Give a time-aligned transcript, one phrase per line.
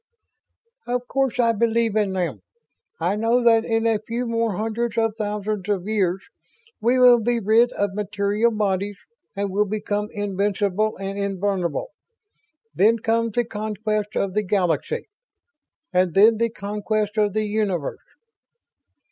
[0.87, 2.41] "Of course I believe in them!
[2.99, 6.23] I know that in a few more hundreds of thousands of years
[6.81, 8.97] we will be rid of material bodies
[9.35, 11.91] and will become invincible and invulnerable.
[12.73, 15.07] Then comes the Conquest of the Galaxy...
[15.93, 18.01] and then the Conquest of the Universe!"